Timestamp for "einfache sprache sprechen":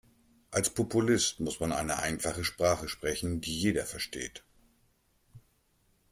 1.99-3.39